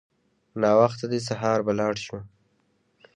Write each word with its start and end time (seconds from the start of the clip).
ناوخته 0.61 1.05
دی 1.11 1.19
سهار 1.27 1.59
به 1.65 1.73
لاړ 1.79 1.95
شو. 2.05 2.19